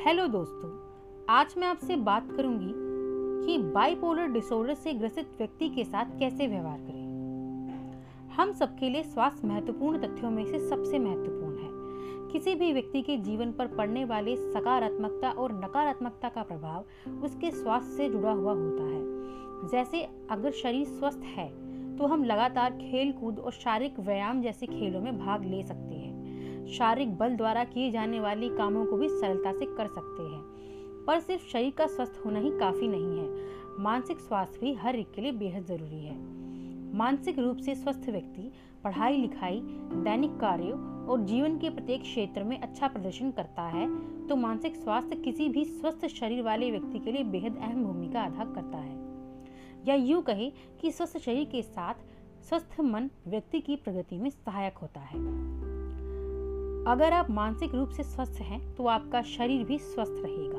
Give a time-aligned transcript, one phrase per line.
[0.00, 0.68] Hello दोस्तों,
[1.28, 2.72] आज मैं आपसे बात करूँगी
[3.46, 9.48] कि बाइपोलर डिसऑर्डर से ग्रसित व्यक्ति के साथ कैसे व्यवहार करें। हम सबके लिए स्वास्थ्य
[9.48, 14.36] महत्वपूर्ण तथ्यों में से सबसे महत्वपूर्ण है। किसी भी व्यक्ति के जीवन पर पड़ने वाले
[14.36, 16.84] सकारात्मकता और नकारात्मकता का प्रभाव
[17.24, 21.48] उसके स्वास्थ्य से जुड़ा हुआ होता है। जैसे अगर शरीर स्वस्थ है
[21.98, 26.29] तो हम लगातार खेल कूद और शारीरिक व्यायाम जैसे खेलों में भाग ले सकते हैं।
[26.70, 30.40] शारीरिक बल द्वारा किए जाने वाले कामों को भी सरलता से कर सकते हैं।
[31.06, 35.10] पर सिर्फ़ शरीर का स्वस्थ होना ही काफ़ी नहीं है। मानसिक स्वास्थ्य भी हर एक
[35.10, 36.16] के लिए बेहद ज़रूरी है।
[36.96, 38.50] मानसिक रूप से स्वस्थ व्यक्ति
[38.84, 39.60] पढ़ाई, लिखाई,
[40.04, 43.88] दैनिक कार्यों और जीवन के प्रत्येक क्षेत्र में अच्छा प्रदर्शन करता है
[44.28, 48.44] तो मानसिक स्वास्थ्य किसी भी स्वस्थ शरीर वाले व्यक्ति के लिए बेहद अहम भूमिका अदा
[48.44, 48.98] करता है।
[49.88, 51.94] या यूँ कहे कि स्वस्थ शरीर के साथ
[52.48, 55.18] स्वस्थ मन व्यक्ति की प्रगति में सहायक होता है।
[56.86, 60.58] अगर आप मानसिक रूप से स्वस्थ हैं तो आपका शरीर भी स्वस्थ रहेगा।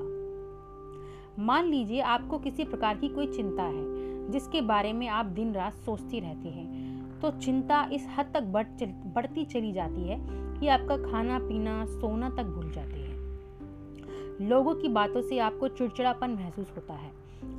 [1.43, 5.75] मान लीजिए आपको किसी प्रकार की कोई चिंता है जिसके बारे में आप दिन रात
[5.75, 10.17] सोचती रहती हैं तो चिंता इस हद तक बढ़ चल, बढ़ती चली जाती है
[10.59, 16.29] कि आपका खाना पीना सोना तक भूल जाते हैं। लोगों की बातों से आपको चिड़चिड़ापन
[16.29, 17.11] महसूस होता है।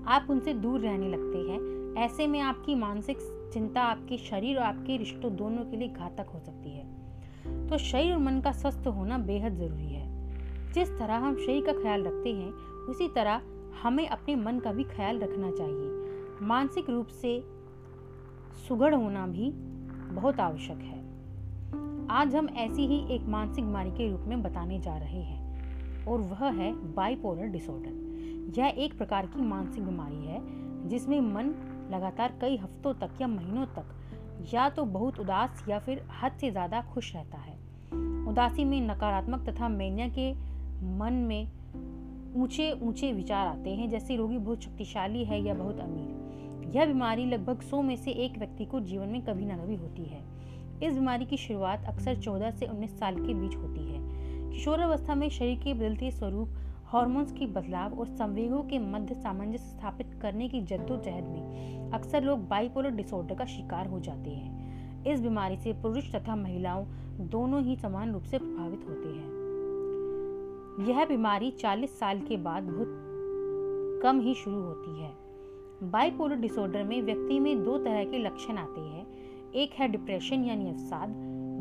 [0.07, 1.61] आप उनसे दूर रहने लगते हैं।
[2.05, 3.19] ऐसे में आपकी मानसिक
[3.53, 7.02] चिंता आपके शरीर और आपके रिश्तों दोनों के लिए घातक हो सकती है।
[7.47, 10.13] तो शरीर और मन का स्वस्थ होना बेहद ज़रूरी है।
[10.73, 12.53] जिस तरह हम शरीर का ख्याल रखते हैं,
[12.89, 13.41] उसी तरह
[13.83, 16.03] हमें अपने मन का भी ख्याल रखना चाहिए।
[16.43, 17.45] मानसिक रूप से
[18.69, 19.51] सुगढ़ होना भी
[20.15, 21.03] बहुत आवश्यक है।
[22.11, 25.43] आज हम ऐसी ही एक मानसिक बीमारी के रूप में बताने जा रहे हैं,
[26.07, 28.03] और वह है बाइपोलर डिसऑर्डर
[28.59, 30.41] यह एक प्रकार की मानसिक बीमारी है,
[30.89, 31.55] जिसमें मन
[31.91, 33.85] लगातार कई हफ्तों तक या महीनों तक
[34.55, 37.55] या तो बहुत उदास या फिर हद से ज़्यादा खुश रहता है।
[38.27, 40.33] उदासी में नकारात्मक तथा मैनिया के
[40.99, 41.49] मन में
[42.37, 47.27] ऊँचे ऊँचे विचार आते हैं, जैसे रोगी बहुत शक्तिशाली है या बहुत अमीर। यह बीमारी
[47.27, 50.21] लगभग सौ में से एक व्यक्ति को जीवन में कभी ना कभी होती है।
[50.83, 54.01] इस बीमारी की शुरुआत अक्सर 14 से 19 साल के बीच होती है।
[54.53, 56.49] किशोरावस्था में शरीर के बदलते स्वरूप,
[56.87, 62.49] हार्मोन्स की बदलाव और संवेगों के मध्य सामंजस्य स्थापित करने की जद्दोजहद में अक्सर लोग
[62.49, 64.63] बाइपोलर डिसऑर्डर का शिकार हो जाते हैं।
[65.05, 66.85] इस बीमारी से पुरुष तथा महिलाओं
[67.21, 69.43] दोनों ही समान रूप से प्रभावित होते हैं।
[70.89, 72.99] यह बीमारी 40 साल के बाद बहुत
[74.03, 75.11] कम ही शुरू होती है।
[75.83, 79.07] बाइपोलर डिसऑर्डर में व्यक्ति में दो तरह के लक्षण आते हैं।
[79.53, 81.09] एक है डिप्रेशन यानी अवसाद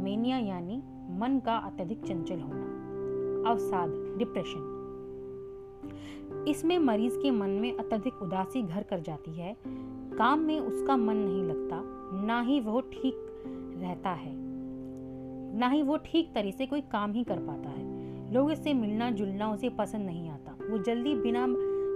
[0.03, 0.78] मेनिया यानी
[1.20, 2.81] मन का अत्यधिक चंचल होना।
[3.50, 4.78] अवसाद डिप्रेशन
[6.47, 9.56] इसमें मरीज़ के मन में अत्यधिक उदासी घर कर जाती है।
[10.17, 11.81] काम में उसका मन नहीं लगता,
[12.27, 13.16] ना ही वह ठीक
[13.77, 14.31] रहता है।
[15.57, 18.01] ना ही वो ठीक तरह से कोई काम ही कर पाता है।
[18.33, 21.45] लोगों से मिलना जुलना उसे पसंद नहीं आता। वो जल्दी बिना,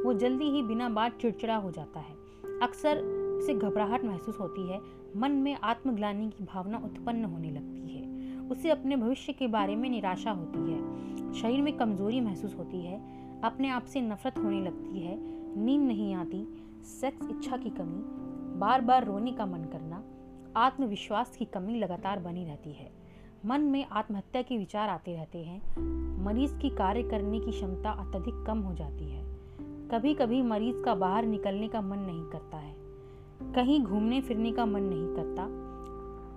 [0.05, 2.15] वो जल्दी ही बिना बात चिड़चिड़ा हो जाता है।
[2.61, 2.97] अक्सर
[3.43, 4.79] उसे घबराहट महसूस होती है।
[5.17, 8.05] मन में आत्मग्लानी की भावना उत्पन्न होने लगती है।
[8.49, 13.01] उसे अपने भविष्य के बारे में निराशा होती है। शरीर में कमज़ोरी महसूस होती है।
[13.41, 15.17] अपने आप से नफरत होने लगती है।
[15.59, 18.25] नींद नहीं आती। सेक्स इच्छा की कमी
[18.59, 20.03] बार बार रोने का मन करना,
[20.55, 22.91] आत्मविश्वास की कमी लगातार बनी रहती है।
[23.45, 25.61] मन में आत्महत्या के विचार आते रहते हैं।
[26.23, 29.23] मरीज़ की कार्य करने की क्षमता अत्यधिक कम हो जाती है।
[29.91, 32.75] कभी कभी मरीज़ का बाहर निकलने का मन नहीं करता है।
[33.53, 35.47] कहीं घूमने फिरने का मन नहीं करता।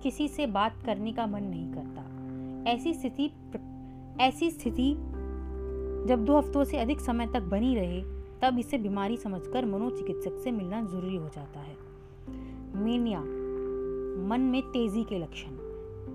[0.02, 2.18] किसी से बात करने का मन नहीं करता।
[2.70, 3.32] ऐसी स्थिति
[4.20, 4.94] ऐसी स्थिति
[6.08, 10.50] जब दो हफ्तों से अधिक समय तक बनी रहे तब इसे बीमारी समझकर मनोचिकित्सक से
[10.50, 11.76] मिलना ज़रूरी हो जाता है।
[12.74, 13.20] मेनिया,
[14.28, 15.50] मन में तेज़ी के लक्षण।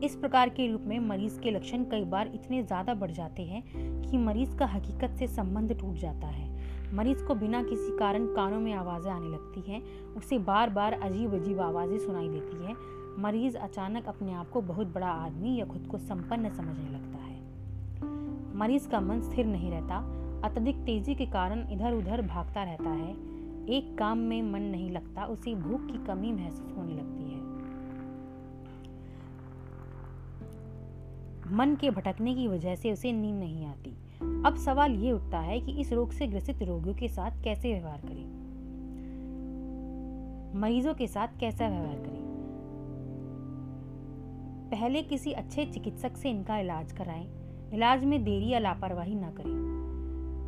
[0.03, 3.63] इस प्रकार के रूप में मरीज़ के लक्षण कई बार इतने ज़्यादा बढ़ जाते हैं
[4.01, 6.53] कि मरीज़ का हकीकत से संबंध टूट जाता है।
[6.93, 9.83] मरीज़ को बिना किसी कारण कानों में आवाज़ें आने लगती हैं,
[10.17, 12.75] उसे बार बार अजीब अजीब आवाज़ें सुनाई देती हैं।
[13.21, 17.39] मरीज़ अचानक अपने आप को बहुत बड़ा आदमी या खुद को संपन्न समझने लगता है।
[18.57, 23.11] मरीज़ का मन स्थिर नहीं रहता अत्यधिक तेज़ी के कारण इधर उधर भागता रहता है।
[23.69, 27.43] एक काम में मन नहीं लगता, उसे भूख की कमी महसूस होने लगती है।
[31.57, 33.89] मन के भटकने की वजह से उसे नींद नहीं आती।
[34.45, 38.01] अब सवाल ये उठता है कि इस रोग से ग्रसित रोगियों के साथ कैसे व्यवहार
[38.05, 38.43] करें?
[40.59, 42.23] मरीजों के साथ कैसा व्यवहार करें?
[44.71, 47.27] पहले किसी अच्छे चिकित्सक से इनका इलाज कराएँ।
[47.73, 49.72] इलाज में देरी या लापरवाही न करें।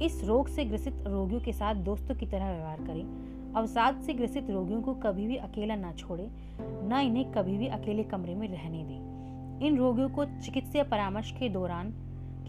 [0.01, 3.25] इस रोग से ग्रसित रोगियों के साथ दोस्तों की तरह व्यवहार करें।
[3.55, 6.31] अवसाद से ग्रसित रोगियों को कभी भी अकेला ना छोड़ें,
[6.61, 9.15] न इन्हें कभी भी अकेले कमरे में रहने दें।
[9.67, 11.91] इन रोगियों को चिकित्सीय परामर्श के दौरान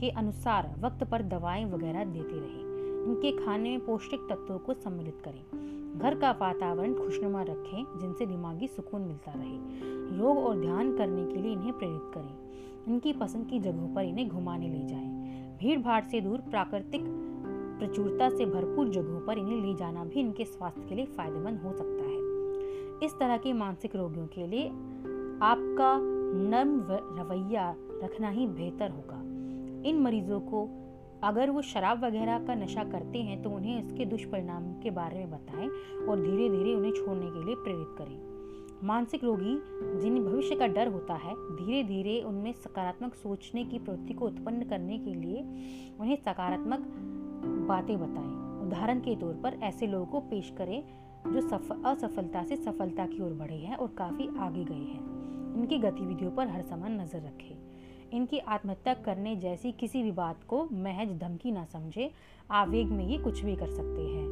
[0.00, 2.66] के अनुसार वक्त पर दवाएँ वगैरह देते रहें।
[3.06, 8.66] इनके खाने में पौष्टिक तत्वों को सम्मिलित करें। घर का वातावरण खुशनुमा रखें, जिनसे दिमागी
[8.66, 9.56] सुकून मिलता रहे।
[10.18, 12.46] योग और ध्यान करने के लिए इन्हें प्रेरित करें।
[12.88, 15.08] इनकी पसंद की जगहों पर इन्हें घुमाने ले जाएँ।
[15.60, 17.25] भीड़ भाड़ से दूर प्राकृतिक
[17.78, 21.72] प्रचुरता से भरपूर जगहों पर इन्हें ले जाना भी इनके स्वास्थ्य के लिए फ़ायदेमंद हो
[21.72, 24.68] सकता है। इस तरह के मानसिक रोगियों के लिए
[25.42, 25.98] आपका
[26.50, 27.74] नर्म रवैया
[28.04, 29.22] रखना ही बेहतर होगा।
[29.88, 30.68] इन मरीजों को
[31.24, 35.30] अगर वो शराब वगैरह का नशा करते हैं तो उन्हें इसके दुष्परिणाम के बारे में
[35.30, 35.68] बताएँ
[36.08, 38.18] और धीरे धीरे उन्हें छोड़ने के लिए प्रेरित करें।
[38.84, 39.54] मानसिक रोगी,
[40.00, 44.64] जिन्हें भविष्य का डर होता है धीरे धीरे उनमें सकारात्मक सोचने की प्रवृत्ति को उत्पन्न
[44.64, 45.40] करने के लिए
[46.00, 46.84] उन्हें सकारात्मक
[47.66, 50.82] बातें बताएँ। उदाहरण के तौर पर ऐसे लोगों को पेश करें,
[51.26, 55.16] जो सफ, असफलता से सफलता की ओर बढ़े हैं और काफ़ी आगे गए हैं।
[55.56, 57.56] इनकी गतिविधियों पर हर समय नज़र रखें।
[58.12, 62.10] इनकी आत्महत्या करने जैसी किसी भी बात को महज धमकी ना समझे।
[62.50, 64.26] आवेग में ये कुछ भी कर सकते हैं।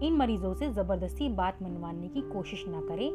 [0.00, 3.10] इन मरीजों से ज़बरदस्ती बात मनवाने की कोशिश ना करें।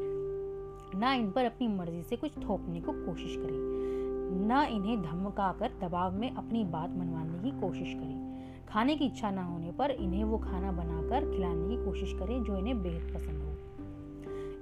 [0.99, 6.13] ना इन पर अपनी मर्ज़ी से कुछ थोपने को कोशिश करें। ना इन्हें धमकाकर दबाव
[6.13, 8.22] में अपनी बात मनवाने की कोशिश करें।
[8.69, 12.57] खाने की इच्छा ना होने पर इन्हें वो खाना बनाकर खिलाने की कोशिश करें जो
[12.57, 13.53] इन्हें बेहद पसंद हो।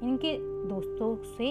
[0.08, 0.38] इनके
[0.68, 1.50] दोस्तों से,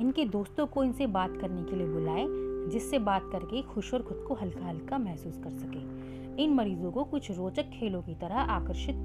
[0.00, 2.26] इनके दोस्तों को इनसे बात करने के लिए बुलाएँ,
[2.68, 5.98] जिससे बात करके खुश और खुद को हल्का हल्का महसूस कर सके।
[6.42, 8.96] इन मरीजों को कुछ रोचक खेलों की तरह आकर्षित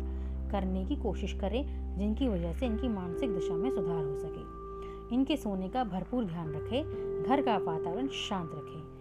[0.52, 4.64] करने की कोशिश करें, जिनकी वजह से इनकी मानसिक दशा में सुधार हो सके।
[5.16, 6.84] इनके सोने का भरपूर ध्यान रखें,
[7.24, 8.93] घर का वातावरण शांत रखें।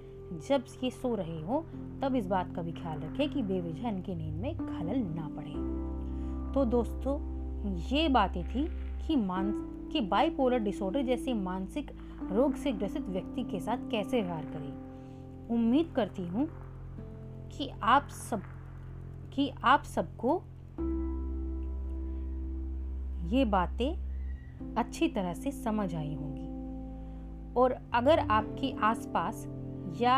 [0.48, 1.66] जब ये सो रहे हो,
[2.02, 5.52] तब इस बात का भी ख्याल रखें कि बेवजह इनकी नींद में खलल ना पड़े।
[6.54, 7.18] तो दोस्तों,
[7.76, 8.68] ये बातें थी
[9.06, 9.52] कि मान,
[9.92, 11.90] कि बाइपोलर डिसऑर्डर जैसे मानसिक
[12.32, 14.72] रोग से ग्रसित व्यक्ति के साथ कैसे व्यवहार करें।
[15.50, 16.48] उम्मीद करती हूँ
[17.52, 18.42] कि आप सब,
[19.34, 20.42] कि आप सबको
[23.28, 24.12] ये बातें
[24.74, 26.52] अच्छी तरह से समझ आई होंगी।
[27.60, 29.46] और अगर आपके आसपास
[30.00, 30.14] या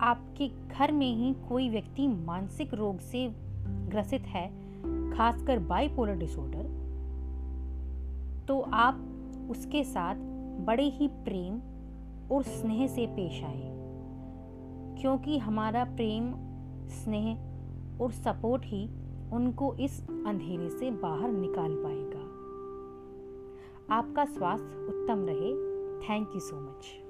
[0.00, 3.28] आपके घर में ही कोई व्यक्ति मानसिक रोग से
[3.66, 4.48] ग्रसित है,
[5.16, 6.84] खासकर बाइपोलर डिसऑर्डर
[8.48, 9.00] तो आप
[9.50, 10.14] उसके साथ
[10.64, 11.60] बड़े ही प्रेम
[12.32, 13.74] और स्नेह से पेश आए।
[15.00, 16.34] क्योंकि हमारा प्रेम,
[16.88, 17.36] स्नेह
[18.00, 18.88] और सपोर्ट ही
[19.32, 22.24] उनको इस अंधेरे से बाहर निकाल पाएगा।
[23.94, 25.74] आपका स्वास्थ्य उत्तम रहे।
[26.08, 27.04] Thank you so much